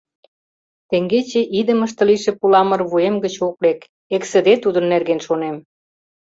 Теҥгече 0.89 1.41
идымыште 1.59 2.01
лийше 2.09 2.31
пуламыр 2.39 2.81
вуем 2.89 3.15
гыч 3.23 3.35
ок 3.47 3.55
лек, 3.63 3.79
эксыде 4.15 4.53
тудын 4.63 4.85
нерген 4.93 5.19
шонем. 5.27 5.55